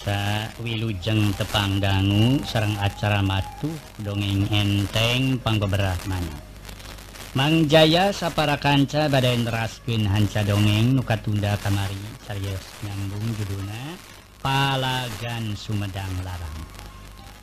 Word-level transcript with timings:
Sa 0.00 0.48
Wilujeng 0.64 1.36
Tepang 1.36 1.76
Dangu 1.76 2.40
Serang 2.48 2.72
acara 2.80 3.20
matu 3.20 3.68
dongeng 4.00 4.48
enteng 4.48 5.36
Panggoberatmana 5.44 6.40
Mang 7.36 7.68
Jaya 7.68 8.08
sapara 8.08 8.56
kanca 8.56 9.12
badai 9.12 9.36
neraskin 9.44 10.08
hanca 10.08 10.40
dongeng 10.40 10.96
nuka 10.96 11.20
tunda 11.20 11.52
kamari 11.60 12.00
serius 12.24 12.64
nyambung 12.80 13.28
judulna 13.36 14.00
Palagan 14.40 15.52
Sumedang 15.52 16.24
Larang. 16.24 16.64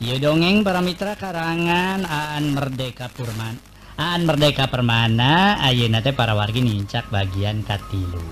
Ye 0.02 0.18
dongeng 0.18 0.66
para 0.66 0.82
mitra 0.82 1.14
karangan 1.14 2.02
Aan 2.02 2.58
Merdeka 2.58 3.06
Purman 3.06 3.54
Aan 3.94 4.26
Merdeka 4.26 4.66
Permana 4.66 5.62
Ayeuna 5.62 6.02
teh 6.02 6.10
para 6.10 6.34
wargi 6.34 6.58
nincak 6.58 7.06
bagian 7.06 7.62
katilu. 7.62 8.26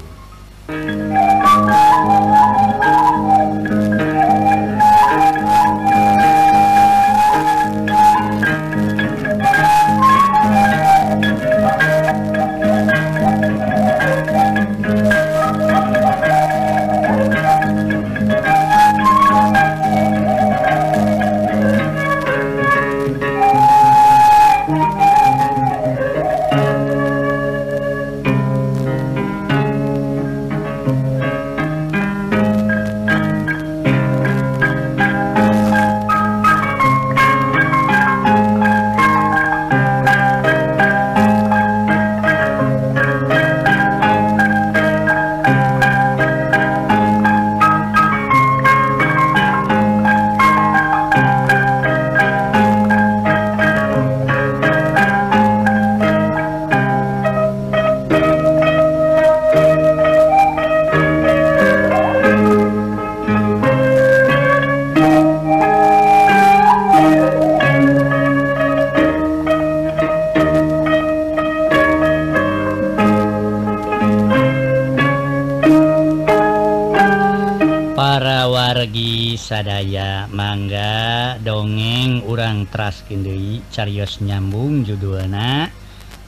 Dewi 83.06 83.62
Carios 83.70 84.18
nyambung 84.18 84.82
judulna 84.82 85.70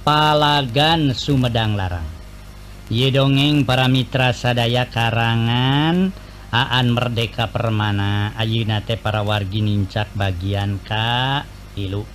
Palagan 0.06 1.10
Sumedang 1.10 1.74
Larang. 1.74 2.06
Ye 2.86 3.10
dongeng 3.10 3.66
para 3.66 3.90
mitra 3.90 4.30
sadaya 4.30 4.86
karangan 4.86 6.14
Aan 6.48 6.86
Merdeka 6.94 7.50
Permana 7.50 8.32
Ayunate 8.38 8.96
para 8.96 9.26
wargi 9.26 9.60
nincak 9.60 10.08
bagian 10.14 10.78
Ka 10.86 11.42
Ilu. 11.74 12.06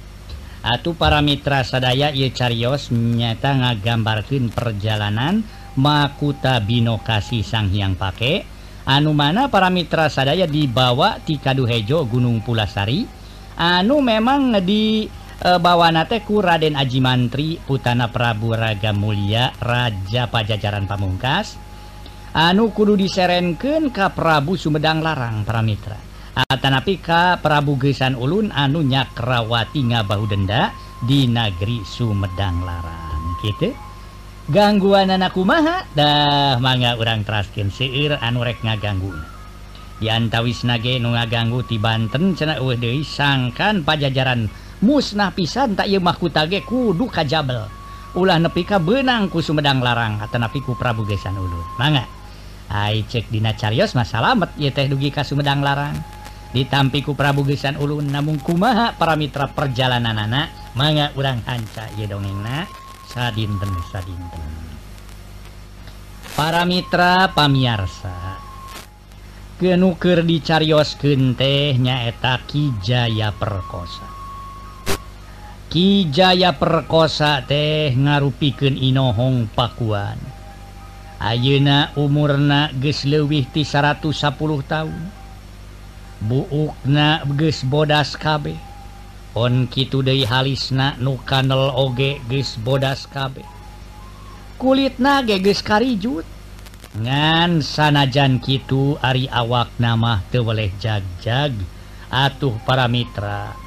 Atuh 0.64 0.96
para 0.96 1.20
mitra 1.20 1.62
sadaya 1.68 2.10
Ye 2.16 2.32
Carios 2.32 2.88
nyata 2.90 3.52
ngagambarkan 3.60 4.50
perjalanan 4.50 5.44
Makuta 5.76 6.64
Binokasi 6.64 7.44
Sang 7.44 7.68
Hyang 7.68 8.00
Pake. 8.00 8.48
Anu 8.88 9.12
mana 9.12 9.52
para 9.52 9.68
mitra 9.68 10.08
sadaya 10.08 10.48
dibawa 10.48 11.20
ti 11.20 11.36
Kaduhejo 11.36 12.08
Gunung 12.08 12.40
Pulasari 12.44 13.23
anu 13.58 14.02
memang 14.02 14.58
di 14.64 15.06
e, 15.40 15.50
bawanateku 15.60 16.42
Raden 16.42 16.78
Aji 16.78 17.00
Mantri 17.04 17.58
Putana 17.62 18.10
Prabu 18.10 18.54
Raga 18.54 18.94
Mulia 18.94 19.54
Raja 19.62 20.30
Pajajaran 20.30 20.90
Pamungkas. 20.90 21.60
Anu 22.34 22.74
kudu 22.74 22.98
diserenken 22.98 23.94
Ka 23.94 24.10
Prabu 24.10 24.58
Sumedang 24.58 25.06
Larang 25.06 25.46
para 25.46 25.62
Mitra 25.62 26.14
Atanapi 26.34 26.98
Ka 26.98 27.38
Prabu 27.38 27.78
Gesan 27.78 28.18
Ulun 28.18 28.50
anu 28.50 28.82
nyakrawati 28.82 29.86
ngabahu 29.94 30.26
denda 30.26 30.74
di 31.06 31.30
negeri 31.30 31.86
Sumedang 31.86 32.66
Larang 32.66 33.38
gitu. 33.46 33.70
Gangguan 34.50 35.14
anakku 35.14 35.46
maha 35.48 35.88
dah 35.96 36.58
manga 36.60 36.98
orang 37.00 37.24
traskin 37.24 37.72
seir 37.72 38.18
anurek 38.18 38.60
ngaganggu. 38.66 39.33
diantawis 40.02 40.66
nage 40.66 40.98
nu 40.98 41.14
ngaganggu 41.14 41.66
ti 41.68 41.78
Banten 41.78 42.34
cena 42.34 42.58
deui 42.58 43.06
sangkan 43.06 43.86
pajajaran. 43.86 44.50
Musnah 44.84 45.32
pisan 45.32 45.80
tak 45.80 45.88
ieu 45.88 46.04
mahku 46.04 46.28
tage 46.28 46.60
kudu 46.66 47.08
kajabel. 47.08 47.72
Ulah 48.14 48.38
nepi 48.38 48.62
ka 48.62 48.78
beunang 48.78 49.32
ku 49.32 49.42
Sumedang 49.42 49.82
larang 49.82 50.22
atau 50.22 50.38
napiku 50.38 50.78
Prabu 50.78 51.02
Gesan 51.08 51.34
Ulun 51.34 51.66
mangga. 51.82 52.06
Hai 52.70 53.02
cek 53.08 53.32
dina 53.34 53.58
carios 53.58 53.98
mah 53.98 54.06
salamet 54.06 54.54
ieu 54.60 54.70
teh 54.70 54.86
dugi 54.86 55.10
ka 55.10 55.26
Sumedang 55.26 55.66
larang. 55.66 55.98
Ditampi 56.54 57.02
ku 57.02 57.18
Prabu 57.18 57.42
Gesan 57.48 57.80
Ulun 57.82 58.12
namun 58.14 58.38
kumaha 58.38 58.94
para 58.94 59.18
mitra 59.18 59.50
perjalanan 59.50 60.20
anak 60.20 60.54
manga 60.78 61.10
urang 61.18 61.42
hanca 61.48 61.90
ieu 61.98 62.06
dongengna 62.06 62.70
sadinten 63.08 63.72
sadinten. 63.88 64.52
Para 66.38 66.68
mitra 66.68 67.32
pamiarsa. 67.32 68.43
genuker 69.62 70.26
dicarios 70.26 70.98
kentehnyaeta 70.98 72.42
Kijaya 72.50 73.30
perkosa. 73.38 74.10
Kijaya 75.70 76.58
perkosa 76.58 77.42
teh 77.46 77.94
ngarupiken 77.94 78.78
Inohong 78.78 79.50
Pakuan. 79.54 80.18
Ayeuna 81.22 81.94
umurna 81.96 82.74
geus 82.78 83.06
lewih 83.06 83.48
ti 83.48 83.64
110 83.64 84.12
tahun 84.66 85.02
buukna 86.24 87.24
geus 87.36 87.62
bodas 87.68 88.16
kabeh. 88.18 88.58
On 89.34 89.66
kitu 89.66 90.06
deui 90.06 90.26
halisna 90.30 90.94
nu 91.02 91.18
kanel 91.26 91.74
oge 91.74 92.22
geus 92.30 92.58
bodas 92.62 93.06
kabeh. 93.10 93.46
Kulit 94.58 94.98
nage 94.98 95.38
geus 95.42 95.62
karijut. 95.66 96.26
ngan 96.94 97.66
sanajan 97.66 98.38
Kitu 98.38 99.02
Ari 99.02 99.26
awak 99.30 99.74
nama 99.82 100.22
teweleh 100.30 100.70
jagjag 100.78 101.58
atuh 102.14 102.54
para 102.62 102.86
Mitra 102.86 103.58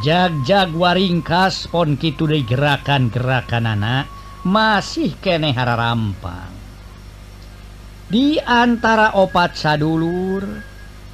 jagjag 0.00 0.72
waringkas 0.72 1.68
pon 1.68 1.94
Kitu 2.00 2.26
di 2.26 2.42
gerakan-gerakan 2.42 3.68
anak 3.68 4.04
masih 4.44 5.16
kenehara 5.24 5.78
rampang. 5.78 6.52
Di 8.04 8.36
antara 8.42 9.16
opat 9.16 9.56
sadulur 9.56 10.44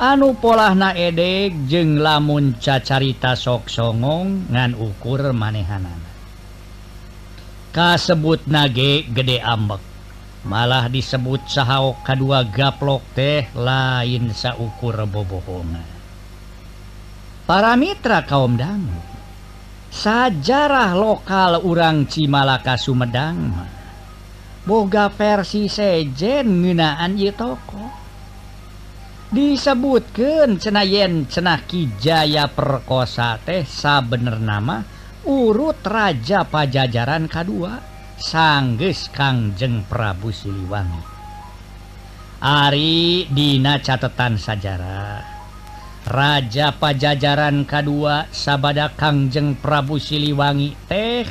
anu 0.01 0.35
pola 0.39 0.75
na 0.75 0.91
edek 0.97 1.71
jeng 1.71 2.01
lamun 2.03 2.59
cacarita 2.59 3.39
sok 3.39 3.71
songong 3.71 4.51
ngan 4.51 4.75
ukur 4.75 5.31
manehanan 5.31 6.03
kasebut 7.71 8.51
nage 8.51 9.07
gede 9.15 9.39
ambek. 9.39 9.90
malah 10.45 10.89
disebut 10.89 11.45
sahau 11.49 11.97
kedua 12.01 12.45
gaplok 12.49 13.05
teh 13.13 13.49
lain 13.53 14.33
saukur 14.33 14.97
bobohongan 15.05 15.89
para 17.45 17.77
mitra 17.77 18.25
kaum 18.25 18.57
dangu 18.57 19.11
sajarah 19.91 20.95
lokal 20.95 21.67
urang 21.67 22.07
Cimalaka 22.07 22.79
Sumedang. 22.79 23.51
Boga 24.63 25.11
versi 25.11 25.67
sejen 25.67 26.63
ngenaan 26.63 27.19
ye 27.19 27.35
toko. 27.35 27.91
Disebutkan 29.31 30.59
cenayen 30.59 31.27
cenah 31.27 31.63
Kijaya 31.67 32.51
perkosa 32.51 33.39
teh 33.43 33.67
sabener 33.67 34.43
nama 34.43 34.83
urut 35.27 35.79
raja 35.87 36.43
pajajaran 36.43 37.31
kedua 37.31 37.90
sangges 38.21 39.09
Kangjeng 39.09 39.89
Prabu 39.89 40.29
Siliwangi. 40.29 41.01
Ari 42.45 43.25
Dina 43.33 43.81
catatan 43.81 44.37
sajarah. 44.37 45.25
Raja 46.05 46.73
Pajajaran 46.77 47.65
K2 47.65 47.93
Sabada 48.29 48.93
Kangjeng 48.93 49.57
Prabu 49.57 49.97
Siliwangi 49.97 50.77
teh 50.85 51.25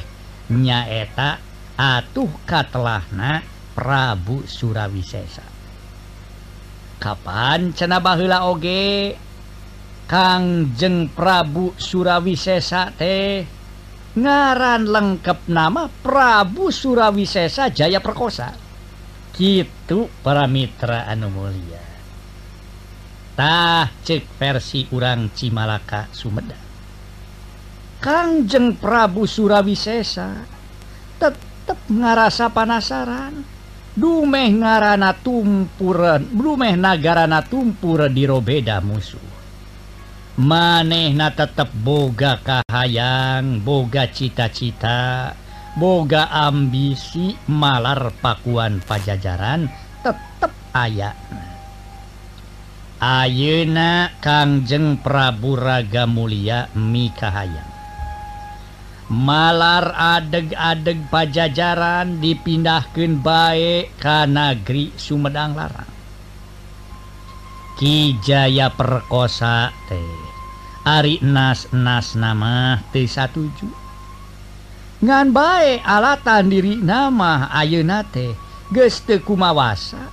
nyaeta 0.49 1.37
atuh 1.77 2.29
katelahna 2.45 3.45
Prabu 3.77 4.45
Surawisesa. 4.49 5.45
Kapan 6.97 7.71
cena 7.77 8.01
bahla 8.01 8.49
oge? 8.49 9.13
Kangjeng 10.09 11.13
Prabu 11.13 11.77
Surawisesa 11.77 12.93
teh 12.97 13.58
ngaran 14.17 14.89
lengkap 14.89 15.45
nama 15.45 15.85
Prabu 15.89 16.73
Surawisesa 16.73 17.69
Jaya 17.69 18.01
perkosa. 18.01 18.53
Gitu 19.35 20.09
para 20.25 20.49
Mitra 20.49 21.05
anu 21.05 21.29
Muliatah 21.31 21.87
cek 24.03 24.25
versi 24.35 24.83
urang 24.91 25.31
Cimalaka 25.31 26.11
Sumeda 26.11 26.57
Kangjeng 27.99 28.75
Prabu 28.75 29.23
Surawisesa 29.27 30.43
tetap 31.19 31.79
ngarasa 31.91 32.47
panasaran. 32.51 33.43
Dumeh 33.99 34.55
ngarana 34.55 35.11
tumpuran 35.11 36.23
Blumeh 36.31 36.79
nagarana 36.79 37.43
tumpur 37.43 38.07
dirobeda 38.07 38.79
musuh. 38.79 39.38
Maneh 40.39 41.11
na 41.11 41.35
tetap 41.35 41.67
bogakahhaang 41.83 43.59
boga 43.59 44.07
cita-cita 44.07 45.35
boga 45.75 46.31
ambisi 46.31 47.35
malar 47.51 48.15
pakuan 48.23 48.79
pajajaran 48.79 49.67
tetap 49.99 50.55
aya. 50.71 51.11
Ayeuna 52.99 54.11
Kangjeng 54.19 54.99
Praburaga 54.99 56.03
Mulia 56.07 56.71
Mikahayang 56.75 57.71
malar 59.09 59.91
adeg-adeg 59.91 61.09
pajajaran 61.09 62.21
dipindahkan 62.21 63.19
baik 63.19 63.97
Kanagri 63.97 64.93
Sumedang 64.95 65.57
Larang. 65.57 65.89
Kijaya 67.79 68.69
perkosa 68.75 69.73
teh 69.87 70.28
Ari 70.87 71.19
nas-nas 71.23 72.15
nama 72.15 72.79
T17 72.91 73.67
ngan 74.99 75.31
baik 75.31 75.79
alatan 75.87 76.51
diri 76.51 76.75
nama 76.75 77.47
ayeunate 77.55 78.35
geste 78.67 79.23
kumawasa. 79.23 80.11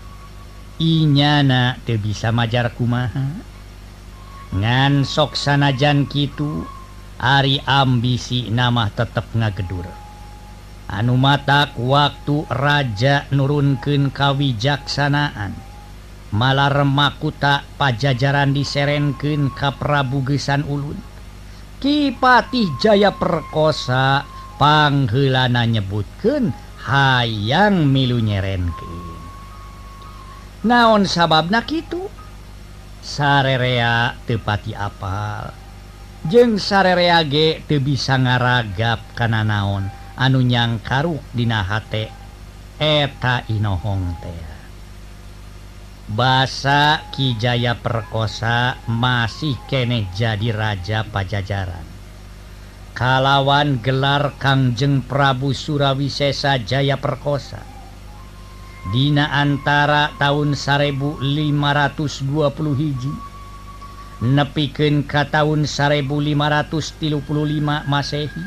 Inyana 0.76 1.80
te 1.88 1.96
bisa 1.96 2.30
majar 2.30 2.70
kumaha. 2.76 3.32
Ngan 4.52 5.08
sok 5.08 5.34
sanajan 5.34 6.04
kitu 6.06 6.68
Ari 7.16 7.64
ambisi 7.64 8.52
nama 8.52 8.92
tetap 8.92 9.32
ngagedur. 9.32 9.88
Anu 10.86 11.16
matak 11.16 11.72
waktu 11.80 12.44
raja 12.52 13.24
nurunken 13.32 14.12
kawijaksanaan. 14.12 15.65
malah 16.34 16.72
remmakuta 16.72 17.66
pajajaran 17.76 18.54
diserenken 18.56 19.52
kaprabugesan 19.54 20.66
Ulun. 20.66 20.98
Kipatih 21.76 22.80
Jaya 22.80 23.12
perkosa 23.12 24.24
panghelana 24.56 25.68
nyebutken 25.68 26.56
hayang 26.88 27.84
milu 27.92 28.18
nyerenken 28.18 29.16
naon 30.66 31.06
sababnak 31.06 31.70
itu 31.70 32.10
sarerea 32.98 34.18
tepati 34.26 34.74
apal. 34.74 35.54
Jeng 36.26 36.58
sarereage 36.58 37.62
te 37.70 37.78
bisa 37.78 38.18
ngaragap 38.18 39.14
kana 39.14 39.46
naon? 39.46 39.86
Anu 40.18 40.42
nyang 40.42 40.82
karuk 40.82 41.22
dinahate 41.30 42.10
eta 42.80 43.46
inohong 43.46 44.16
tea 44.18 44.55
basa 46.06 47.02
Kijaya 47.10 47.74
perkosa 47.82 48.78
masih 48.86 49.58
kene 49.66 50.06
jadi 50.14 50.54
raja 50.54 51.02
pajajaran. 51.02 51.82
Kalawan 52.96 53.82
gelar 53.84 54.38
Kangjeng 54.40 55.04
Prabu 55.04 55.52
Surawisesa 55.52 56.62
Jaya 56.64 56.96
perkosa. 56.96 57.60
Dina 58.94 59.34
antara 59.34 60.14
tahun 60.16 60.54
1520 60.54 61.20
hiji 62.78 63.12
nepiken 64.22 65.04
ka 65.04 65.28
tahun 65.28 65.66
1535 65.68 67.20
Masehi 67.84 68.44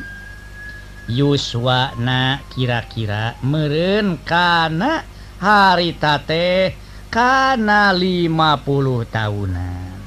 Yuswana 1.12 2.40
kira-kira 2.56 3.36
merenkana 3.44 5.04
haritate 5.44 6.79
karena 7.10 7.94
50 7.94 9.10
tahunan. 9.10 9.98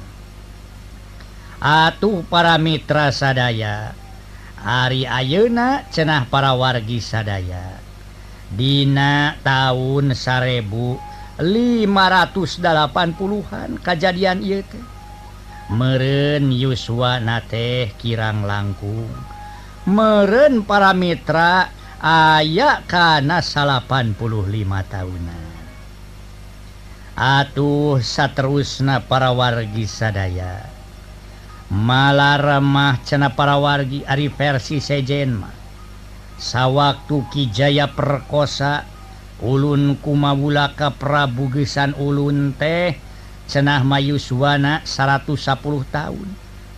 Atuh 1.63 2.27
para 2.27 2.59
Mitra 2.59 3.07
sadaya 3.15 3.95
Ari 4.63 5.03
Ayeuna 5.03 5.83
cenah 5.91 6.31
para 6.31 6.55
wargi 6.55 7.03
sadaya. 7.03 7.83
Dina 8.47 9.35
tahun 9.43 10.15
sarebu 10.15 10.95
580-an 11.35 13.83
kejadian 13.83 14.39
I 14.39 14.63
meren 15.67 16.55
Yuswa 16.55 17.19
teh 17.51 17.91
kirang 17.99 18.47
langkung. 18.47 19.11
Meren 19.83 20.63
para 20.63 20.95
Mitra 20.95 21.67
aya 21.99 22.79
ayakkana 22.79 23.43
85 23.43 24.15
tahunan. 24.87 25.42
Atuh 27.13 28.01
saterusna 28.01 29.05
para 29.05 29.29
wargi 29.29 29.85
sadaya. 29.85 30.65
Malaremah 31.69 33.05
cena 33.05 33.29
para 33.33 33.53
wargi 33.61 34.01
Ari 34.05 34.33
versi 34.33 34.81
sejenmah 34.81 35.53
sawwaktu 36.41 37.21
Kijaya 37.29 37.89
perkosa 37.93 38.89
Ulun 39.45 39.97
kumabulaka 40.01 40.89
Prabugisan 40.93 41.93
Ulun 42.01 42.57
teh 42.57 42.97
cenah 43.45 43.85
Mayuswana 43.85 44.81
110 44.81 45.37
tahun. 45.93 46.27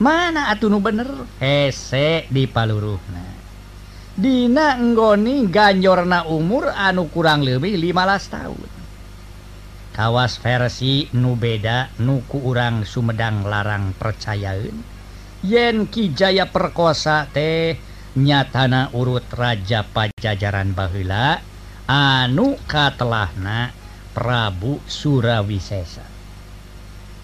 Mana 0.04 0.52
atuh 0.52 0.68
nu 0.68 0.84
bener? 0.84 1.08
Hesek 1.40 2.28
di 2.28 2.44
paluruhna 2.44 3.24
Dina 4.16 4.76
enggoni 4.76 5.48
ganjorna 5.48 6.28
umur 6.28 6.72
anu 6.76 7.08
kurang 7.08 7.44
lebih 7.44 7.80
15 7.80 8.36
tahun. 8.36 8.75
kawas 9.96 10.44
versi 10.44 11.08
nu 11.16 11.40
beda 11.40 11.96
nuku 12.04 12.44
urang 12.44 12.84
Sumedang 12.84 13.48
larang 13.48 13.96
percayaun 13.96 14.84
yen 15.40 15.88
Kijaya 15.88 16.52
perkosa 16.52 17.32
teh 17.32 17.80
nyatana 18.20 18.92
urut 18.92 19.24
Raja 19.32 19.88
pajajaran 19.88 20.76
Bahla 20.76 21.40
anu 21.88 22.60
katelahna 22.68 23.72
Prabu 24.12 24.84
Surawisesa. 24.84 26.04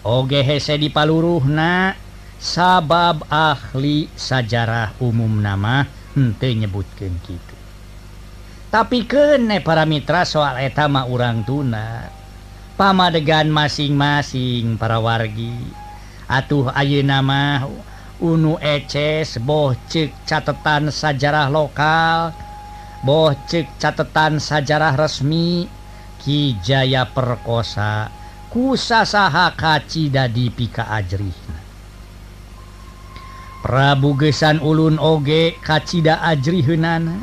Ogehese 0.08 0.80
di 0.80 0.88
Paluruhna 0.88 1.92
sabab 2.40 3.28
ahli 3.28 4.08
sajarah 4.16 4.96
umum 5.04 5.44
nama 5.44 5.84
ente 6.16 6.52
nyebutkan 6.56 7.16
gitu 7.24 7.56
tapi 8.72 9.04
kene 9.04 9.60
para 9.60 9.84
Mitra 9.84 10.24
soal 10.24 10.64
etama 10.64 11.04
urang 11.04 11.44
tuna. 11.44 12.21
pamadegan 12.82 13.46
masing-masing 13.46 14.74
para 14.74 14.98
wargi. 14.98 15.54
Atuh 16.26 16.66
Ayu 16.74 17.06
nama 17.06 17.62
Unu 18.18 18.58
eces 18.58 19.38
bohcik 19.38 20.10
catatan 20.26 20.90
sajarah 20.90 21.46
lokal 21.46 22.34
bohcik 23.06 23.70
catatan 23.78 24.42
sajarah 24.42 24.98
resmi 24.98 25.70
Kijaya 26.18 27.06
perkosa 27.06 28.10
kusasaha 28.50 29.54
kacita 29.54 30.26
di 30.26 30.50
pika 30.50 30.86
ajri 30.90 31.30
Prabu 33.62 34.18
Gesan 34.18 34.58
Ulun 34.58 34.98
Oge 34.98 35.54
kacita 35.62 36.18
ajri 36.18 36.66
Hunana 36.66 37.22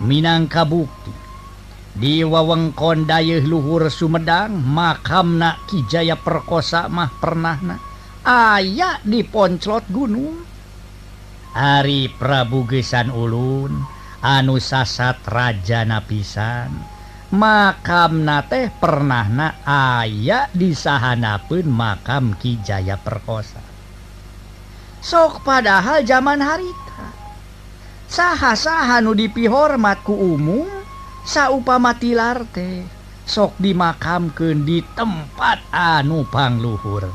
Minangkabukti 0.00 1.21
di 1.92 2.24
wewengkon 2.24 3.04
Dayuh 3.04 3.44
Luhur 3.44 3.92
Sumedang 3.92 4.56
makamna 4.56 5.60
Kijaya 5.68 6.16
perkosa 6.16 6.88
mah 6.88 7.12
pernah 7.20 7.56
pernahna. 7.56 7.76
Aya 8.22 9.02
di 9.02 9.20
ponclot 9.26 9.90
gunung. 9.90 10.46
Ari 11.52 12.08
Prabu 12.08 12.64
Gesan 12.64 13.12
Ulun 13.12 13.76
anu 14.22 14.56
sasat 14.56 15.26
Raja 15.26 15.84
Napisan. 15.84 16.70
Makam 17.32 18.28
na 18.28 18.44
teh 18.44 18.68
pernah 18.68 19.24
na 19.24 19.48
aya 19.64 20.48
disahanapun 20.52 21.64
makam 21.68 22.36
Kijaya 22.36 23.00
perkosa. 23.00 23.60
Sok 25.02 25.42
padahal 25.42 26.06
zaman 26.06 26.38
harita. 26.38 27.10
Saha-saha 28.06 29.00
nu 29.00 29.16
dipihormatku 29.16 30.12
umum 30.12 30.68
saupama 31.22 31.94
tilar 31.96 32.42
teh 32.50 32.82
sok 33.22 33.54
dimakamkan 33.62 34.66
di 34.66 34.82
tempat 34.94 35.62
anupang 35.70 36.58
luhur 36.58 37.06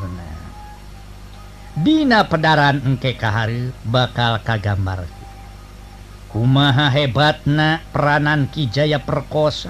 Dina 1.78 2.26
pedaran 2.26 2.82
engke 2.82 3.14
kahari 3.14 3.70
bakal 3.86 4.42
kagambar. 4.42 5.06
Kumaha 6.26 6.90
hebatna 6.90 7.86
peranan 7.94 8.50
Kijaya 8.50 8.98
perkosa? 8.98 9.70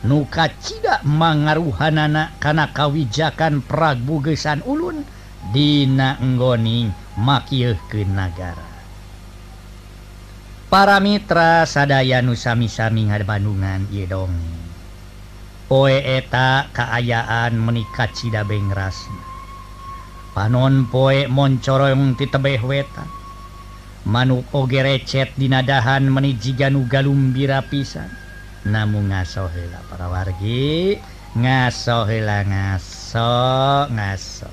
Nuka 0.00 0.48
tidak 0.48 1.04
mangaruhanana 1.04 2.32
karena 2.40 2.72
kawijakan 2.72 3.60
Prabu 3.60 4.24
Gesan 4.24 4.64
Ulun 4.64 5.04
Dina 5.52 6.16
nggoning 6.16 6.88
makieuhkeun 7.20 8.16
nagara. 8.16 8.69
para 10.70 11.02
Mitra 11.02 11.66
sadaya 11.66 12.22
nusami-sami 12.22 13.10
had 13.10 13.26
Bandungan 13.26 13.90
Yedong 13.90 14.32
poe 15.66 15.98
eta 15.98 16.70
keayaan 16.70 17.58
menikat 17.58 18.14
Cida 18.14 18.46
Bengrasna 18.46 19.26
panon 20.32 20.86
poe 20.86 21.26
moncorong 21.26 22.14
ti 22.14 22.30
tebeh 22.30 22.62
wetan 22.62 23.20
manuk 24.06 24.48
oge 24.56 24.80
recet 24.80 25.28
dinadahan 25.36 26.08
menijigan 26.08 26.76
ugalumbira 26.76 27.60
pisan. 27.68 28.08
Namun 28.64 29.08
ngasohela 29.12 29.80
para 29.88 30.08
wargi 30.08 31.00
ngasohela 31.36 32.44
ngaso 32.44 33.32
ngaso. 33.92 34.50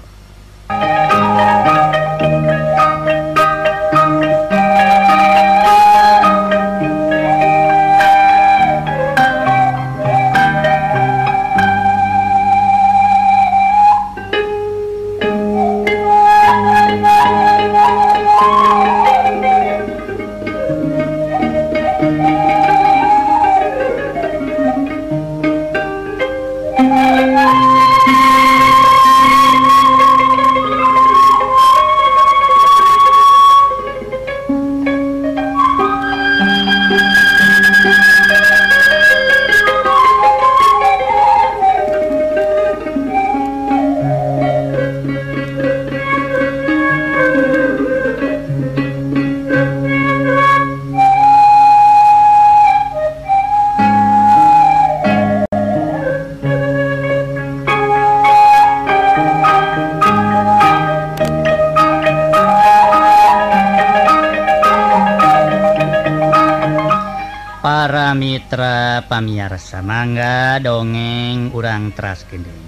pamiarsa 69.08 69.80
mangga 69.80 70.60
dongeng 70.60 71.56
urang 71.56 71.96
traskening 71.96 72.68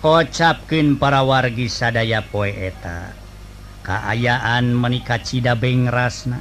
kocapken 0.00 0.96
para 0.96 1.20
wargi 1.20 1.68
sadaya 1.68 2.24
poeta 2.24 3.24
keayaan 3.84 4.72
menikah 4.72 5.20
Cidabeng 5.20 5.92
rasna. 5.92 6.40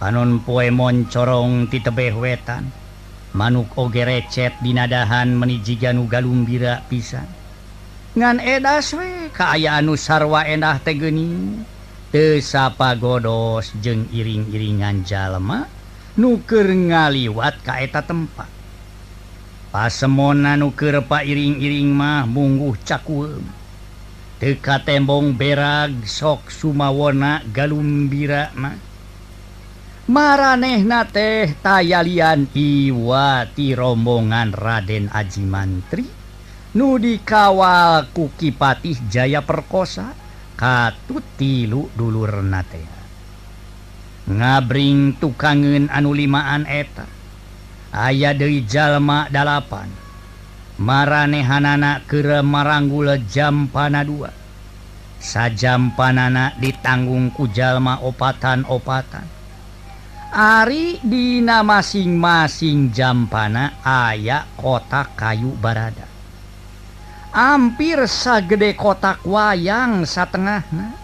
Panon 0.00 0.40
poe 0.40 0.70
moncorong 0.72 1.68
titebeh 1.68 2.14
wetan. 2.16 2.72
Manuk 3.36 3.76
oge 3.76 4.02
recet 4.06 4.56
dinadahan 4.64 5.34
menijiganu 5.36 6.08
galumbira 6.08 6.82
pisan. 6.88 7.26
Ngan 8.16 8.42
edas 8.42 8.90
we 8.96 9.30
keayaan 9.30 9.86
nusarwa 9.86 10.42
endah 10.48 10.82
tegeni 10.82 11.62
tesapa 12.10 12.98
godos 12.98 13.70
jeng 13.78 14.08
iring-iringan 14.10 15.06
jalma. 15.06 15.68
nuker 16.18 16.66
ngaliwat 16.66 17.62
kaeta 17.62 18.02
tempat. 18.02 18.50
Pasemona 19.70 20.58
nuker 20.58 20.98
Pak 21.06 21.22
iring-iring 21.22 21.94
mah 21.94 22.26
bungguh 22.26 22.74
cakum 22.82 23.60
teka 24.40 24.80
tembong 24.80 25.36
berag 25.36 26.08
sok 26.08 26.48
Sumawona 26.48 27.44
galumbira 27.52 28.50
mah. 28.56 28.80
Maraneh 30.10 30.82
na 30.82 31.06
teh 31.06 31.54
tayalian 31.62 32.50
iwati 32.50 33.76
rombongan 33.78 34.50
Raden 34.50 35.06
Aji 35.12 35.44
Mantri. 35.46 36.06
Nudi 36.74 37.22
kawal 37.22 38.10
kukipatih 38.10 39.06
Jaya 39.10 39.42
perkosa 39.42 40.14
katut 40.54 41.22
tilu 41.34 41.90
dulur 41.94 42.42
natea 42.46 42.99
ngabring 44.30 45.18
tukangen 45.18 45.90
anu 45.90 46.14
limaan 46.14 46.62
eta. 46.70 47.10
Aya 47.90 48.30
dari 48.30 48.62
Jalma 48.62 49.26
8 49.34 50.78
maranehanana 50.78 52.06
ke 52.06 52.22
maranggula 52.40 53.18
jampana 53.26 54.06
2 54.06 54.40
sajam 55.20 55.92
panana 55.92 56.56
ditanggung 56.56 57.28
kujallma 57.34 58.00
opatan-opatan. 58.00 59.28
Ari 60.30 61.02
Dina 61.02 61.60
masing-masing 61.60 62.94
jampana 62.94 63.76
aya 63.84 64.48
kotak 64.56 65.18
kayu 65.18 65.52
barada. 65.58 66.08
Hampir 67.34 68.06
sagede 68.06 68.74
kotak 68.74 69.22
wayang 69.26 70.02
satengah 70.06 70.66
nah 70.70 70.99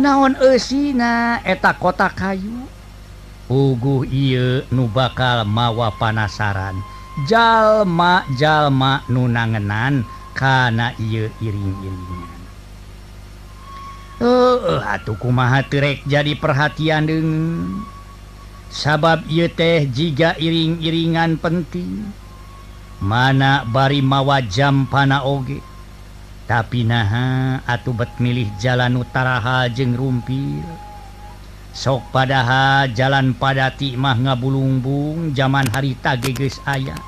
naon 0.00 0.36
esina 0.52 1.40
eta 1.44 1.74
kota 1.76 2.08
kayu? 2.08 2.68
Ugu 3.52 4.08
iye 4.08 4.64
nu 4.72 4.88
bakal 4.88 5.44
mawa 5.44 5.92
panasaran. 5.92 6.80
Jalma-jalma 7.28 9.04
nunangenan 9.12 10.08
kana 10.32 10.96
iye 10.96 11.28
iring-iringan. 11.44 12.40
Uh, 14.22 14.78
kumaha 15.18 15.66
terek 15.66 16.06
jadi 16.06 16.38
perhatian 16.38 17.10
deng 17.10 17.28
sabab 18.70 19.26
ye 19.26 19.50
teh 19.50 19.84
jiga 19.90 20.38
iring-iringan 20.38 21.36
penting. 21.36 22.14
Mana 23.02 23.66
bari 23.66 23.98
mawa 23.98 24.38
jam 24.40 24.86
pana 24.86 25.26
oge? 25.26 25.58
tapi 26.52 26.84
naha 26.84 27.64
atubat 27.64 28.20
milih 28.20 28.52
jalan 28.60 29.00
utaraha 29.00 29.72
jeung 29.72 29.96
rumpil. 29.96 30.60
Sok 31.72 32.12
padaha 32.12 32.84
jalan 32.92 33.32
pada 33.32 33.72
timah 33.72 34.20
ngabulungbung 34.20 35.32
zaman 35.32 35.72
harita 35.72 36.12
geges 36.20 36.60
ayah 36.68 37.00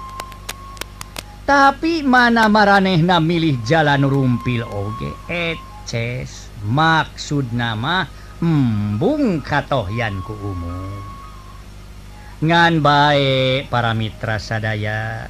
tapi 1.45 2.01
mana 2.01 2.49
maraneh 2.49 3.05
na 3.05 3.21
milih 3.21 3.61
jalan 3.69 4.09
rumpil 4.09 4.65
oge 4.65 5.13
eces. 5.29 6.49
Maksud 6.65 7.53
nama 7.53 8.09
embung 8.41 9.45
katohyan 9.45 10.25
ku 10.25 10.33
umum 10.41 11.05
ngan 12.41 12.81
baik 12.81 13.69
para 13.69 13.93
mitra 13.93 14.41
sadaya 14.41 15.29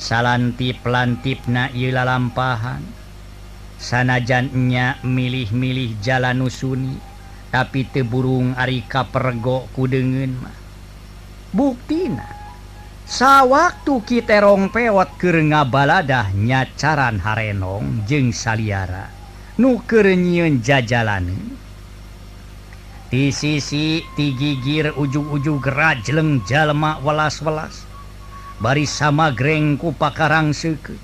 salanti 0.00 0.72
pelantip 0.72 1.44
na 1.44 1.68
ila 1.76 2.08
lampahan 2.08 3.03
sanajannya 3.84 5.04
milih-milih 5.04 6.00
jalan 6.00 6.40
Nusuni 6.40 6.96
tapi 7.52 7.84
teburung 7.84 8.56
Arika 8.56 9.04
pergo 9.04 9.68
kudengen 9.76 10.40
mah. 10.40 10.56
Buktina 11.52 12.24
sawwaktu 13.04 14.00
Kiterong 14.08 14.72
pewat 14.72 15.20
ke 15.20 15.28
ngabaladah 15.28 16.32
nyacaran 16.32 17.20
Harenong 17.20 18.08
jeng 18.08 18.32
saliara 18.32 19.12
nukernyun 19.60 20.64
jajalan. 20.64 21.30
Di 23.12 23.30
sisi 23.30 24.02
tigigir 24.18 24.90
ujung-ujung 24.98 25.62
gerak 25.62 26.02
jeleng 26.02 26.42
jalma 26.42 26.98
welas-welas 27.04 27.86
baris 28.58 28.90
sama 28.90 29.30
grengku 29.30 29.94
pakarang 29.94 30.50
seke 30.50 30.98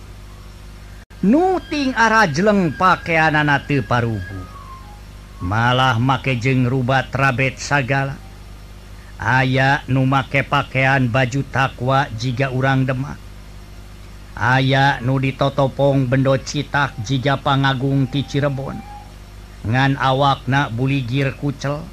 nuting 1.21 1.93
arajleng 1.93 2.73
pakaiananate 2.81 3.85
parugu 3.85 4.41
malah 5.41 5.97
make 6.01 6.37
jeng 6.37 6.69
rubat 6.69 7.13
rabet 7.13 7.57
sagala. 7.57 8.17
Aya 9.21 9.85
nu 9.89 10.09
make 10.09 10.49
pakaian 10.49 11.13
baju 11.13 11.45
takwa 11.53 12.09
jika 12.17 12.49
urang 12.49 12.89
demak. 12.89 13.21
Aya 14.33 14.97
nu 15.05 15.21
ditotopong 15.21 16.09
bendo 16.09 16.33
citak 16.41 16.97
jika 17.05 17.37
pangagung 17.37 18.09
ti 18.09 18.25
Cirebon. 18.25 18.81
Ngan 19.69 20.01
awakna 20.01 20.73
buligir 20.73 21.37
kucel. 21.37 21.85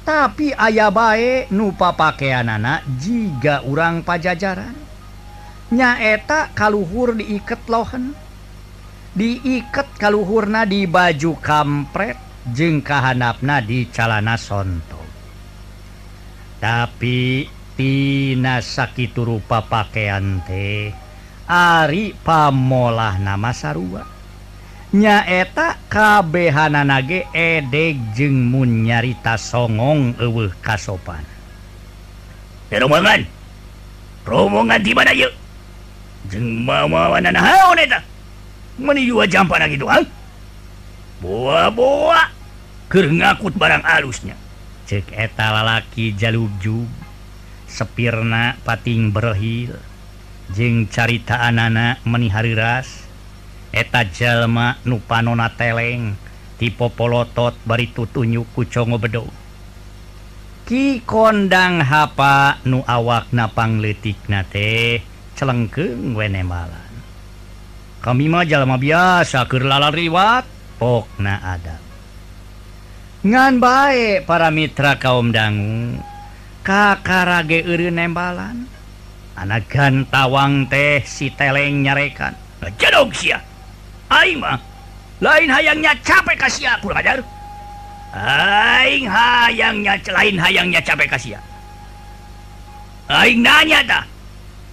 Tapi 0.00 0.56
aya 0.56 0.88
baik 0.88 1.52
nupa 1.52 1.92
pakaian 1.92 2.48
anak 2.48 2.88
jika 2.96 3.60
urang 3.68 4.00
pajajaran. 4.00 4.72
Nyaeta 5.76 6.56
kalluhur 6.56 7.20
diiket 7.20 7.68
lohen. 7.68 8.16
diiket 9.14 9.98
kalluhurna 9.98 10.66
di 10.66 10.86
baju 10.86 11.36
kampret 11.38 12.18
jengkahanapna 12.46 13.62
di 13.64 13.86
calana 13.90 14.34
sonto. 14.38 15.00
Tapi 16.60 17.48
Tina 17.80 18.60
sakit 18.60 19.16
rupa 19.16 19.64
pakaian 19.64 20.44
teh 20.44 20.92
Ari 21.50 22.12
pamolah 22.12 23.16
nama 23.16 23.50
sarua. 23.56 24.04
Nyaeta 24.90 25.80
kabehana 25.88 26.84
nage 26.84 27.26
edek 27.30 28.14
jengmun 28.14 28.86
nyarita 28.86 29.34
songong 29.34 30.18
eueuh 30.18 30.52
kasopan. 30.62 31.22
Rombongan 32.70 33.40
rombongan 34.30 34.78
di 34.78 34.92
mana 34.94 35.10
yuk 35.10 35.32
jeng 36.30 36.62
mama 36.62 37.16
wanana 37.16 37.40
haon 37.40 37.80
eta! 37.80 38.09
meni 38.80 39.04
juga 39.04 39.28
jampan 39.28 39.68
gitu 39.68 39.84
hal 39.86 40.08
buah-boa 41.20 42.32
ke 42.90 43.06
ngakut 43.06 43.54
barang 43.54 43.84
alusnya. 43.86 44.34
Cek 44.90 45.14
eta 45.14 45.54
lalaki 45.54 46.16
jalubju 46.16 46.88
sepirna 47.70 48.58
pating 48.66 49.14
berhil. 49.14 49.78
Jeng 50.50 50.90
carita 50.90 51.46
anak 51.46 52.02
menihari 52.02 52.58
ras. 52.58 53.06
Eta 53.70 54.02
jalma 54.02 54.82
nupanona 54.82 55.54
teleng. 55.54 56.18
Tipe 56.58 56.90
polotot 56.90 57.54
bari 57.62 57.86
tutunyu 57.94 58.42
kucongo 58.50 58.98
bedo. 58.98 59.30
Ki 60.66 61.06
kondang 61.06 61.78
hapa 61.78 62.58
nu 62.66 62.82
awak 62.82 63.30
napang 63.30 63.78
letik 63.78 64.18
nate 64.26 65.02
celengkeng 65.38 66.18
wene 66.18 66.42
malah 66.42 66.89
kami 68.00 68.32
majalama 68.32 68.80
biasa 68.80 69.44
kerlala 69.46 69.92
riwat 69.92 70.44
pokna 70.80 71.40
ada. 71.40 71.76
Ngan 73.20 73.60
baik 73.60 74.24
para 74.24 74.48
mitra 74.48 74.96
kaum 74.96 75.28
dangu 75.28 76.00
kakarage 76.64 77.60
iri 77.64 77.92
nembalan. 77.92 78.64
Anak 79.36 79.72
gantawang 79.72 80.68
teh 80.68 81.00
si 81.04 81.32
teleng 81.32 81.84
nyarekan. 81.84 82.36
Jadog 82.76 83.12
sia. 83.16 83.40
Aing 84.10 84.40
mah 84.42 84.70
lain 85.20 85.48
hayangnya 85.52 85.92
capek 86.00 86.36
kasih 86.40 86.66
aku 86.80 86.88
ajar 86.96 87.20
aing 88.16 89.04
hayangnya 89.04 89.94
lain 90.08 90.36
hayangnya 90.40 90.80
capek 90.80 91.08
kasih 91.12 91.36
aing 93.12 93.44
nanya 93.44 93.84
dah 93.84 94.04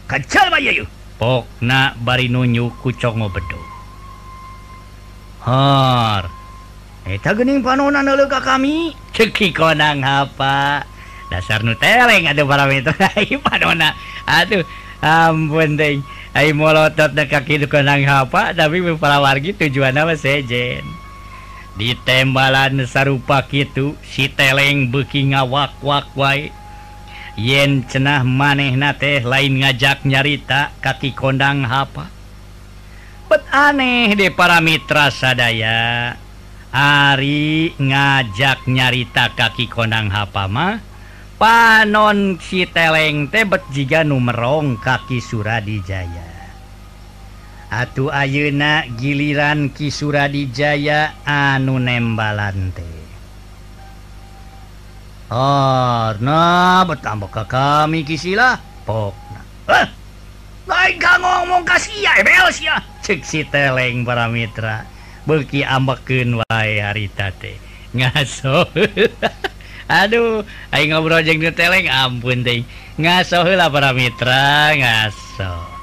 kacal 0.07 0.47
mah 0.47 0.63
yuk 0.63 0.87
pok 1.17 1.49
na 1.61 1.97
bari 1.97 2.29
nunyu 2.29 2.69
kucongo 2.81 3.27
bedo 3.33 3.59
Hor 5.47 6.37
Eta 7.07 7.31
eh, 7.31 7.35
gening 7.39 7.63
panonan 7.63 8.03
ka 8.27 8.43
kami. 8.43 8.91
Ceki 9.15 9.55
konang 9.55 10.03
apa 10.03 10.83
Dasar 11.31 11.63
nu 11.63 11.71
teleng 11.79 12.27
aduh 12.27 12.43
para 12.43 12.67
metro 12.67 12.91
panona 13.47 13.95
Aduh 14.27 14.67
ampun 14.99 15.79
deng 15.79 16.03
ai 16.35 16.51
molotot 16.51 17.15
na 17.15 17.23
kaki 17.23 17.63
itu 17.63 17.67
konang 17.71 18.03
apa 18.03 18.51
Tapi 18.51 18.83
para 18.99 19.23
wargi 19.23 19.55
tujuan 19.55 19.95
apa 19.95 20.19
sejen. 20.19 20.83
Ditembalan 21.79 22.83
sarupa 22.83 23.39
kitu 23.47 23.95
Si 24.03 24.27
teleng 24.27 24.91
beki 24.91 25.31
ngawak 25.31 25.79
wak 25.79 26.11
wae. 26.11 26.51
yen 27.37 27.85
cenah 27.85 28.25
manehna 28.25 28.97
teh 28.97 29.21
lain 29.21 29.61
ngajak 29.61 30.03
nyarita 30.03 30.73
kaki 30.81 31.13
kondang 31.13 31.63
apa 31.63 32.17
pet 33.27 33.43
aneh 33.51 34.15
de 34.15 34.31
para 34.31 34.63
mitra 34.63 35.11
sadaya. 35.11 36.15
Ari 36.71 37.75
ngajak 37.79 38.67
nyarita 38.67 39.35
kaki 39.35 39.67
kondang 39.67 40.11
apa 40.11 40.47
mah. 40.47 40.79
Panon 41.37 42.41
si 42.41 42.65
teleng 42.65 43.29
tebet 43.29 43.61
jika 43.69 44.01
numerong 44.01 44.81
kaki 44.81 45.21
Suradijaya. 45.21 46.33
Atuh 47.69 48.09
Ayeuna 48.09 48.89
giliran 48.97 49.69
Ki 49.69 49.93
Suradijaya 49.93 51.13
anu 51.27 51.77
nembalante 51.77 52.96
Harna 55.27 56.87
bertambah 56.87 57.27
ke 57.27 57.43
kami 57.51 58.07
kisilah 58.07 58.63
pokna. 58.87 59.43
Eh, 59.67 59.87
lain 60.63 60.95
kang 61.03 61.19
ngomong 61.19 61.67
kasih 61.67 61.99
ya, 61.99 62.15
ebel 62.23 62.47
sih 62.55 62.71
ya. 62.71 62.79
Cek 63.03 63.27
si 63.27 63.43
teleng 63.43 64.07
para 64.07 64.31
mitra. 64.31 64.87
Beki 65.27 65.67
ambekin 65.67 66.39
wae 66.39 66.79
harita 66.79 67.35
teh. 67.35 67.59
Ngaso. 67.91 68.71
Aduh, 69.99 70.47
ayo 70.71 70.83
ngobrol 70.87 71.23
jeng 71.27 71.43
teleng 71.51 71.91
ampun 71.91 72.47
teh. 72.47 72.63
Ngaso 72.95 73.43
lah 73.43 73.67
para 73.67 73.91
mitra, 73.91 74.71
ngaso. 74.79 75.76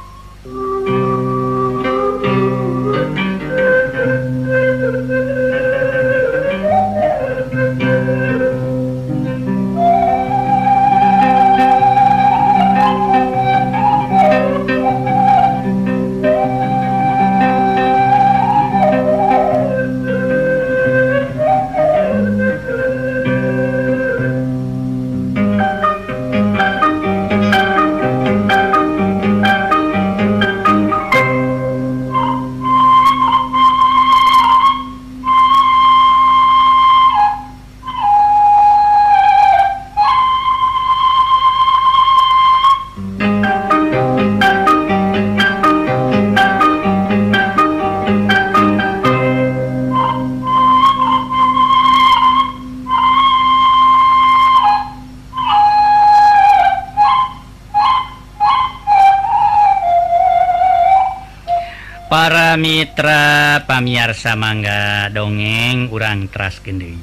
para 62.54 62.62
Mitra 62.62 63.22
pamiarsa 63.66 64.38
mangga 64.38 65.10
dongeng 65.10 65.90
urang 65.90 66.30
traskendi 66.30 66.94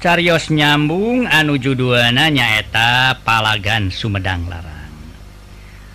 Carios 0.00 0.48
nyambung 0.48 1.28
anu 1.28 1.60
juduana 1.60 2.32
nyaeta 2.32 3.20
palagan 3.28 3.92
Sumedang 3.92 4.48
Larang. 4.48 4.88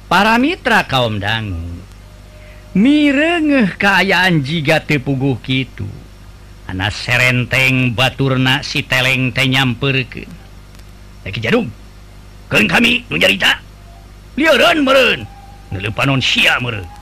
Para 0.05 0.37
Mitra 0.37 0.85
kaum 0.85 1.17
dangu 1.17 1.81
mirengeh 2.77 3.73
kaayaan 3.73 4.45
jiga 4.45 4.85
tepuguh 4.85 5.41
kitu. 5.41 5.89
Anak 6.69 6.93
serenteng 6.93 7.97
baturna 7.97 8.61
si 8.61 8.85
teleng 8.85 9.33
teh 9.33 9.49
nyamperkeun. 9.49 10.29
Lagi 11.25 11.41
jadung 11.41 11.73
keun 12.53 12.69
kami 12.69 13.01
nu 13.09 13.17
nyarita. 13.17 13.65
Lieureun 14.37 14.85
meureun 14.85 15.25
neuleuh 15.73 16.21
sia 16.21 16.61
meureun. 16.61 16.98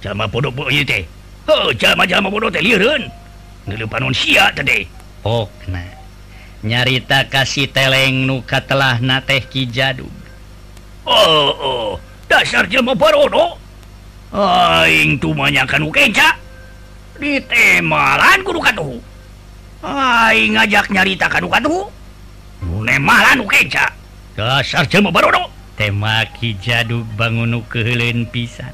sama 0.00 0.24
bodoh 0.26 0.52
bodoh 0.52 0.72
teh. 0.84 1.04
Oh 1.48 1.70
jama 1.76 2.08
jama 2.08 2.28
bodoh 2.32 2.48
teh. 2.48 2.60
Liurun 2.64 3.08
nulu 3.68 4.10
sia 4.16 4.50
tadi 4.56 4.88
oh 5.22 5.46
nah 5.68 5.84
nyarita 6.64 7.28
kasih 7.28 7.68
teleng 7.68 8.24
nu 8.24 8.40
telah 8.44 8.96
na 9.04 9.20
teh 9.20 9.44
kijadug 9.44 10.10
oh 11.04 11.52
oh. 11.60 11.90
Dasar 12.30 12.62
jelma 12.70 12.94
barono 12.94 13.58
aing 14.30 15.18
tumanya 15.18 15.66
manyakan 15.66 15.90
ukeca 15.90 16.38
di 17.18 17.42
temalan 17.42 18.38
kudu 18.46 18.62
katuhu. 18.62 18.96
Aing 19.82 20.54
ngajak 20.54 20.94
nyarita 20.94 21.26
kanu 21.26 21.50
katuh 21.50 21.90
nemalan 22.86 23.42
ukeca 23.42 23.90
dasar 24.38 24.86
jelma 24.86 25.10
barono 25.10 25.50
tema 25.74 26.22
ki 26.38 26.54
kijadug 26.54 27.02
bangun 27.18 27.66
kehelen 27.66 28.30
pisan. 28.30 28.70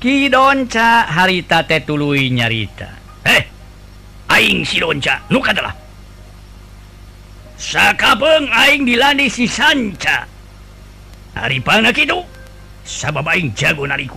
Kidonca 0.00 1.04
harita 1.04 1.60
teh 1.68 1.84
tulu 1.84 2.16
nyarita. 2.16 2.88
Eh 3.20 3.44
Aing 4.32 4.64
sica 4.64 5.20
adalah 5.28 5.76
sakabeng 7.60 8.48
aing 8.48 8.88
dilani 8.88 9.28
si 9.28 9.44
sanca. 9.44 10.24
Hari 11.36 11.60
pan 11.60 11.84
itu 11.92 12.16
saing 12.80 13.52
jago 13.52 13.84
naiku 13.84 14.16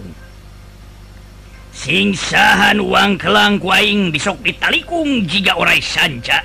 singsahan 1.75 2.79
uang 2.79 3.19
kelang 3.19 3.59
kuing 3.59 4.07
disok 4.15 4.39
ditalikung 4.39 5.27
jika 5.27 5.59
orai 5.59 5.83
sanca. 5.83 6.39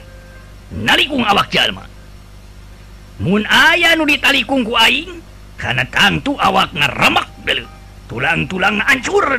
Nalikung 0.75 1.23
awak 1.23 1.47
jalma. 1.55 1.87
Mu 3.23 3.39
aya 3.47 3.95
nu 3.95 4.03
ditalikung 4.03 4.67
kuing 4.67 5.23
karena 5.55 5.87
tangtu 5.95 6.35
awak 6.43 6.75
ngaremak 6.75 7.31
dulu 7.47 7.78
tulang-tulang 8.09 8.81
ancur 8.83 9.37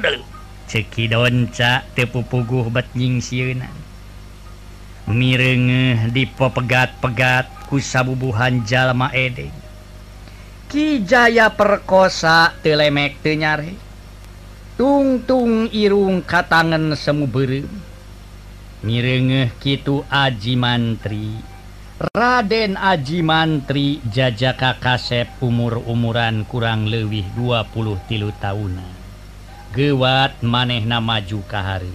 cekidonca 0.69 1.89
tepupuguh 1.97 2.69
batjing 2.69 3.17
siunan 3.17 3.73
mirenge 5.09 6.13
dipo 6.13 6.53
pegat-pegat 6.53 7.65
kusabubuhan 7.65 8.61
jalma 8.63 9.09
edeng 9.09 9.51
Kijaya 10.69 11.49
perkosa 11.49 12.53
telemek 12.61 13.17
tenyare 13.25 13.73
tungtung 14.77 15.65
irung 15.73 16.21
katangan 16.21 16.93
semu 16.93 17.25
berem 17.25 17.89
mirenge 18.79 19.51
kitu 19.59 20.07
aji 20.07 20.55
mantri. 20.55 21.58
Raden 21.99 22.79
Aji 22.79 23.19
Mantri 23.19 23.99
jajaka 24.07 24.79
kasep 24.79 25.27
umur-umuran 25.43 26.47
kurang 26.47 26.87
lebih 26.87 27.27
20 27.35 27.75
tilu 28.07 28.31
tahunan 28.39 28.95
gewat 29.75 30.39
maneh 30.39 30.87
namaju 30.87 31.43
kahari 31.43 31.91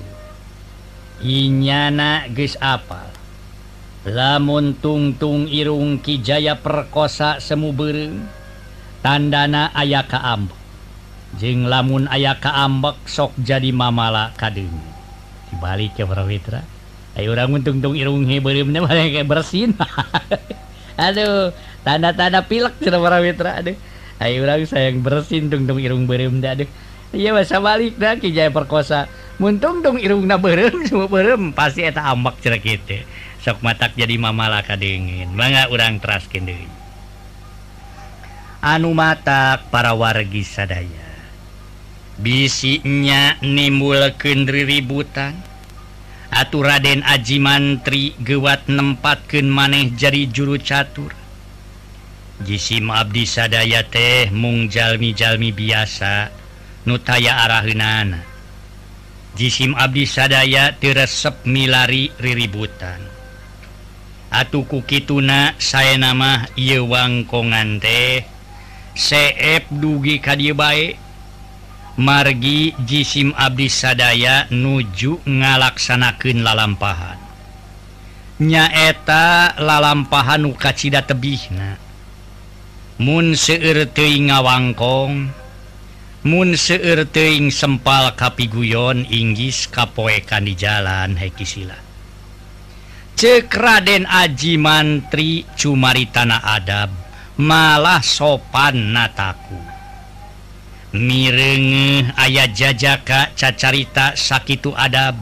inyana 1.25 2.29
ge 2.29 2.53
apa 2.61 3.09
lamun 4.05 4.77
tungtung 4.77 5.49
irung 5.49 5.97
Kijaya 6.05 6.61
perkosa 6.61 7.41
semu 7.41 7.73
bereng 7.73 8.29
tandana 9.01 9.73
aya 9.73 10.05
kaambek 10.05 10.61
jeng 11.41 11.65
lamun 11.65 12.13
aya 12.13 12.37
kaambek 12.37 13.09
sok 13.09 13.41
jadi 13.41 13.73
mamala 13.73 14.37
kadeng 14.37 14.77
dibalik 15.49 15.97
ke 15.97 16.05
Prawitra 16.05 16.74
Ayo 17.15 17.31
orang 17.31 17.55
untung-tung 17.55 17.95
irung 17.95 18.27
heberim 18.27 18.75
nama 18.75 18.91
kayak 18.91 19.31
bersin. 19.31 19.71
aduh, 20.99 21.55
tanda-tanda 21.87 22.43
pilek 22.43 22.75
cina 22.83 22.99
para 22.99 23.23
mitra. 23.23 23.63
Aduh, 23.63 23.79
ayo 24.19 24.43
orang 24.43 24.67
sayang 24.67 24.99
bersin 24.99 25.47
tungtung 25.47 25.79
irung 25.79 26.11
berim. 26.11 26.43
Aduh, 26.43 26.67
iya 27.15 27.31
masa 27.31 27.63
balik 27.63 27.95
dah 27.95 28.19
kijaya 28.19 28.51
perkosa. 28.51 29.07
Muntung 29.39 29.83
tung 29.83 29.99
irung 29.99 30.27
na 30.27 30.39
berim 30.39 30.87
semua 30.87 31.11
berem 31.15 31.51
pasti 31.55 31.87
eta 31.87 32.03
ambak 32.03 32.39
cina 32.43 32.59
kita. 32.59 33.07
Sok 33.43 33.63
matak 33.63 33.95
jadi 33.95 34.19
mamala 34.19 34.63
kadingin. 34.67 35.31
Mangga 35.35 35.71
orang 35.71 36.03
teraskin 36.03 36.47
deh. 36.51 36.67
Anu 38.65 38.91
matak 38.97 39.69
para 39.69 39.93
wargi 39.93 40.43
sadaya. 40.43 41.15
Bisiknya 42.19 43.37
nimbulkeun 43.43 44.49
ributan. 44.49 45.54
Atuh 46.35 46.67
Raden 46.67 47.07
Aji 47.07 47.39
Mantri 47.39 48.11
gewat 48.19 48.67
nempatkeun 48.67 49.47
maneh 49.47 49.95
jari 49.95 50.27
juru 50.27 50.59
catur. 50.59 51.15
Jisim 52.43 52.91
Abdi 52.91 53.23
sadaya 53.23 53.87
teh 53.87 54.35
mung 54.35 54.67
jalmi-jalmi 54.67 55.55
biasa 55.55 56.35
nutaya 56.91 57.39
araheunana. 57.47 58.19
Jisim 59.39 59.79
Abdi 59.79 60.11
sadaya 60.11 60.75
tiresep 60.75 61.47
milari 61.47 62.11
riributan. 62.19 62.99
Atuh 64.35 64.67
ku 64.67 64.83
kituna 64.83 65.55
saya 65.63 65.95
nama 65.95 66.51
ieu 66.59 66.91
wangkongan 66.91 67.79
teh 67.79 68.27
seep 68.99 69.71
dugi 69.71 70.19
ka 70.19 70.35
dieu 70.35 70.59
margi 71.97 72.75
jisim 72.83 73.31
Abdi 73.35 73.71
sadaya 73.71 74.47
nuju 74.51 75.23
ngalaksanakan 75.27 76.39
lalampahan. 76.43 77.19
Nyaeta 78.43 79.55
lalampahan 79.63 80.43
ukacita 80.47 81.07
tebihna. 81.07 81.79
Mun 82.99 83.39
seueur 83.39 83.87
teuing 83.91 84.31
ngawangkong. 84.31 85.31
Mun 86.25 86.49
seueur 86.57 87.07
teuing 87.07 87.53
sempal 87.53 88.17
kapiguyon 88.17 89.05
inggis 89.13 89.69
kapoekan 89.69 90.49
di 90.49 90.57
jalan 90.57 91.21
hekisila 91.21 91.77
Cek 93.15 93.47
Raden 93.55 94.11
Aji 94.11 94.59
Mantri 94.59 95.47
cumari 95.55 96.11
tanah 96.11 96.43
adab 96.59 96.91
malah 97.39 98.03
sopan 98.03 98.91
nataku. 98.91 99.74
mirenge 100.95 102.07
ayat 102.15 102.55
jajaka 102.55 103.35
cacarita 103.35 104.15
sakit 104.15 104.71
adab. 104.79 105.19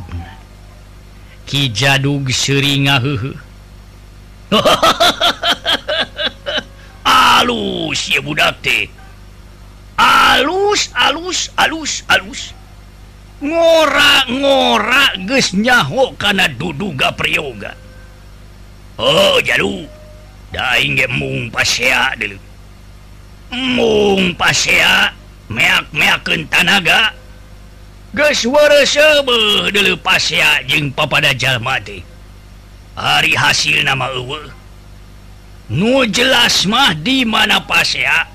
Kijadug 1.48 2.28
seringa 2.30 3.00
alus 7.02 8.00
ya 8.12 8.20
budak 8.20 8.61
teh 8.61 8.87
alus 9.96 10.92
alus 10.92 11.48
alus. 11.56 12.04
Alus 12.06 12.52
ngora-ngora 13.42 15.18
gesnyaho 15.24 16.14
karena 16.20 16.46
duduga 16.52 17.11
priyoga. 17.16 17.74
Oh 19.00 19.40
jalu. 19.40 19.88
Daing 20.52 21.00
mung 21.16 21.48
pasea 21.48 22.12
dulu 22.12 22.52
mung 23.52 24.32
pasea. 24.37 25.21
meak-meakken 25.52 26.48
tanaga 26.48 27.12
geswara 28.16 28.82
selepas 28.88 30.24
jeng 30.68 30.92
papada 30.96 31.36
Jalmati. 31.36 32.04
Hari 32.96 33.32
hasil 33.32 33.84
nama 33.84 34.12
uwe. 34.16 34.62
nu 35.72 36.04
jelas 36.04 36.68
mah 36.68 36.92
di 36.92 37.24
mana 37.24 37.64
pasea 37.64 38.28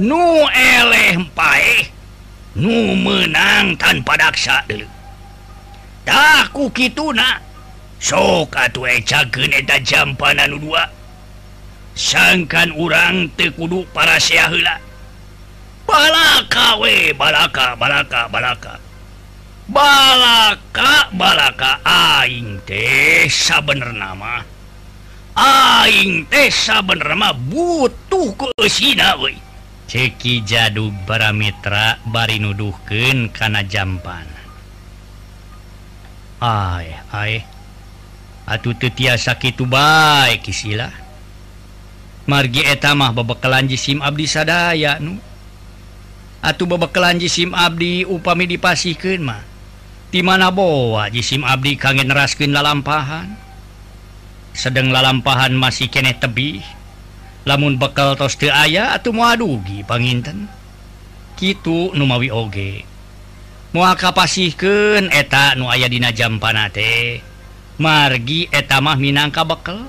nu 0.00 0.48
eleh 0.48 1.20
pae 1.36 1.92
nu 2.56 2.96
menang 2.96 3.76
tanpa 3.76 4.16
daksa 4.16 4.64
dulu. 4.64 4.88
Takku 6.08 6.72
kituna 6.72 7.36
sok 8.00 8.56
atuh 8.56 8.88
ecakeun 8.88 9.52
eta 9.52 9.76
jampana 9.84 10.48
nu 10.48 10.56
dua. 10.56 10.88
Sangkan 11.92 12.72
urang 12.72 13.28
teu 13.36 13.52
para 13.92 14.16
heula. 14.16 14.89
balaka 15.90 16.78
we 16.78 17.10
balaka 17.10 17.74
balaka 17.74 18.30
balaka 18.30 18.74
balaka 19.66 21.10
balaka 21.10 21.70
aing 21.82 22.62
teh 22.62 23.26
sabener 23.26 23.90
nama. 23.90 24.46
Aing 25.34 26.30
teh 26.30 26.50
sabener 26.50 27.14
nama 27.14 27.34
butuh 27.34 28.34
ke 28.38 28.66
sina 28.70 29.18
we. 29.18 29.34
Ceki 29.90 30.46
jadu 30.46 30.94
baramitra 31.02 31.98
bari 32.06 32.38
nuduhkeun 32.38 33.34
kana 33.34 33.66
jampan. 33.66 34.30
Ay 36.38 36.94
ay 37.10 37.42
atuh 38.46 38.78
teu 38.78 38.94
tiasa 38.94 39.34
kitu 39.42 39.66
bae 39.66 40.38
kisila. 40.38 40.86
Margi 42.30 42.62
eta 42.62 42.94
mah 42.94 43.10
babakelan 43.10 43.66
jisim 43.66 43.98
abdi 43.98 44.30
sadaya 44.30 45.02
nu. 45.02 45.18
Atuh 46.40 46.64
bebekelan 46.64 47.20
jisim 47.20 47.52
Abdi 47.52 48.08
upami 48.08 48.48
dipasikan 48.48 49.20
mah. 49.20 49.42
Di 50.10 50.24
mana 50.24 50.48
bowa 50.48 51.12
jisim 51.12 51.44
Abdi 51.44 51.76
kangen 51.76 52.08
raskin 52.08 52.56
lalampahan? 52.56 53.36
Sedang 54.56 54.88
lalampahan 54.90 55.52
masih 55.52 55.92
kene 55.92 56.16
tebih. 56.16 56.64
Lamun 57.44 57.76
bekal 57.76 58.16
tos 58.16 58.36
te 58.40 58.48
ayah 58.48 58.96
atau 58.96 59.12
mau 59.12 59.28
adugi 59.28 59.84
panginten. 59.84 60.48
Kitu 61.36 61.92
Numawi 61.96 62.28
oge. 62.32 62.84
Muaka 63.70 64.10
pasihken 64.10 65.14
eta 65.14 65.54
nu 65.54 65.70
aya 65.70 65.86
dina 65.86 66.10
jam 66.10 66.42
panate 66.42 67.22
margi 67.78 68.50
etamah 68.50 68.98
minangka 68.98 69.46
bekal 69.46 69.88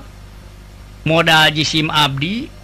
modal 1.02 1.50
jisim 1.50 1.90
Abdi 1.90 2.62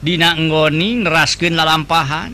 Dina 0.00 0.32
nggoni 0.32 1.04
neraskin 1.04 1.52
lalampahan. 1.52 2.32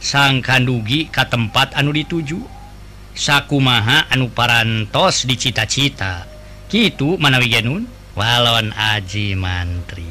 sangkan 0.00 0.66
dugi 0.66 1.08
ke 1.08 1.24
tempat 1.26 1.76
anu 1.76 1.92
dituju. 1.92 2.40
Saku 3.16 3.60
maha 3.60 4.04
anu 4.12 4.28
parantos 4.28 5.24
di 5.24 5.40
cita-cita 5.40 6.28
gitu 6.68 7.16
manawigenun 7.16 7.88
walon 8.18 8.74
aji 8.76 9.38
mantri. 9.38 10.04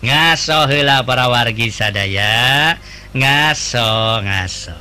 Ngaso 0.00 0.64
hela 0.68 1.04
para 1.04 1.28
wargi 1.28 1.68
sadaya. 1.68 2.76
Ngaso 3.12 4.24
ngaso. 4.24 4.76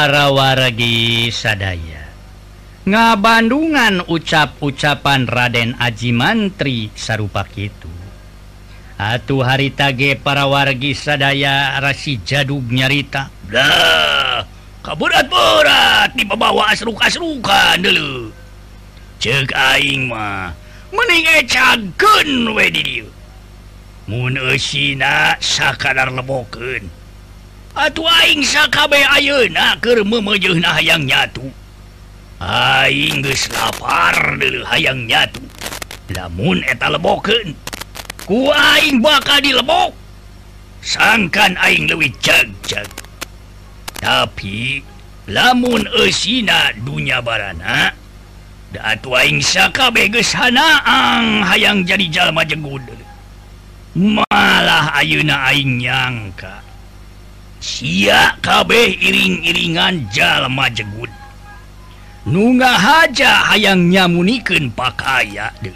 para-wargi 0.00 1.28
sadaya. 1.28 2.08
Nga 2.88 3.20
Bandungan 3.20 4.00
ucap-ucapan 4.08 5.28
Raden 5.28 5.76
Aji 5.76 6.16
Mantri 6.16 6.88
sarupa 6.96 7.44
itu 7.52 7.92
Atuh 8.96 9.44
hari 9.44 9.68
tage 9.68 10.16
para 10.16 10.48
wargi 10.48 10.96
sadaya 10.96 11.76
rasi 11.84 12.16
jadug 12.24 12.64
nyarita. 12.72 13.28
Dah 13.44 14.40
kaburat-burat 14.80 16.16
di 16.16 16.24
pembawa 16.24 16.72
asruk-asrukan 16.72 17.84
dulu. 17.84 18.32
Cek 19.20 19.52
aing 19.52 20.08
mah 20.08 20.56
mending 20.96 21.44
ecagen 21.44 22.56
we 22.56 22.72
di 22.72 22.82
dia. 22.88 23.08
Mun 24.08 24.40
eusina 24.40 25.36
sakadar 25.44 26.08
lebokeun. 26.08 26.99
Atuhing 27.70 28.42
sakab 28.42 28.90
ayeuna 28.90 29.62
ah, 29.62 29.72
keur 29.78 30.02
memejeuna 30.02 30.74
hayang 30.74 31.06
nyatu. 31.06 31.46
Aing 32.42 33.22
geus 33.22 33.46
lapar 33.54 34.40
deuleu 34.42 34.66
hayang 34.66 35.06
nyatu. 35.06 35.38
Lamun 36.10 36.66
eta 36.66 36.90
lebokeun, 36.90 37.54
ku 38.26 38.50
aing 38.50 38.98
bakal 38.98 39.38
dilebok. 39.38 39.94
Sangkan 40.82 41.54
aing 41.62 41.86
leuwih 41.86 42.10
jag-jag. 42.18 42.90
Tapi 44.00 44.82
lamun 45.30 45.86
eusina 45.94 46.74
dunya 46.74 47.22
barana, 47.22 47.94
Datu 48.70 49.14
aing 49.14 49.42
sakabeh 49.42 50.10
geus 50.10 50.30
hanaang 50.34 51.42
hayang 51.42 51.82
jadi 51.86 52.06
jalma 52.06 52.42
jegud. 52.42 52.82
Malah 53.94 54.94
ayeuna 54.94 55.50
aing 55.50 55.82
nyangka. 55.82 56.69
Sia 57.60 58.40
kabeh 58.40 58.96
iring-iringan 58.96 60.08
jalma 60.08 60.72
jegud 60.72 61.12
nunga 62.24 62.72
haja 62.76 63.52
hayang 63.52 63.92
nyamuniken 63.92 64.72
pakaya 64.72 65.52
de 65.60 65.72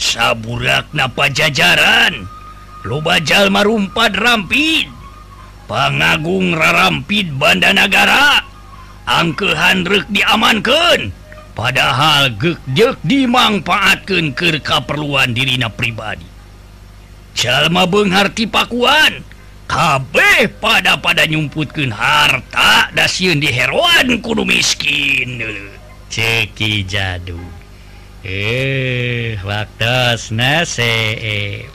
saburak 0.00 0.88
napa 0.92 1.32
jajaran? 1.32 2.28
Loba 2.84 3.16
jalma 3.24 3.64
rumpad 3.64 4.12
rampid. 4.12 4.92
Pangagung 5.64 6.52
rarampid 6.52 7.32
Bandanagara 7.40 8.44
angkehanrek 9.08 10.04
diamankan 10.12 11.08
padahal 11.56 12.36
gekjek 12.36 13.00
dimangfaatkan 13.00 14.36
ke 14.36 14.60
kaperluan 14.60 15.32
dirina 15.32 15.72
pribadi. 15.72 16.28
Jalma 17.32 17.88
Benghati 17.88 18.44
Pakuan. 18.44 19.33
kabeh 19.64 20.48
pada 20.60 21.00
pada 21.00 21.24
nyumputkan 21.24 21.90
harta 21.90 22.92
dasyun 22.92 23.40
di 23.40 23.48
heroan 23.50 24.20
kudu 24.20 24.44
miskin. 24.44 25.40
Ceki 26.08 26.84
jadu. 26.86 27.40
Eh 28.24 29.36
waktu 29.44 30.16
nase 30.32 30.96
eh. 31.20 31.68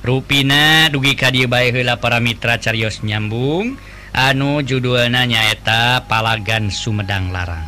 ruina 0.00 0.90
dugi 0.90 1.14
ka 1.14 1.30
dia 1.30 1.46
baiklah 1.46 2.00
para 2.00 2.18
mitra 2.18 2.58
carios 2.58 3.02
nyambung. 3.06 3.78
Anu 4.10 4.58
judulna 4.66 5.22
nyaeta 5.22 6.10
palagan 6.10 6.66
Sumedang 6.66 7.30
Larang. 7.30 7.62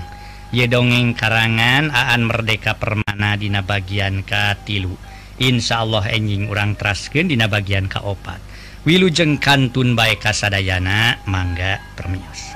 Ye 0.50 0.66
dongeng 0.66 1.14
karangan 1.14 1.94
aan 1.94 2.26
merdeka 2.26 2.76
permana 2.76 3.40
dina 3.40 3.64
bagian 3.64 4.20
katilu 4.20 4.92
Insya 5.40 5.81
Allah 5.81 6.12
enjing 6.12 6.52
urang 6.52 6.76
trasken 6.76 7.33
dina 7.33 7.48
bagian 7.48 7.88
kaopat 7.88 8.51
wilujeng 8.82 9.38
Kantun 9.38 9.94
Baik 9.94 10.26
Kasadayana 10.26 11.22
mangga 11.30 11.78
permios. 11.94 12.51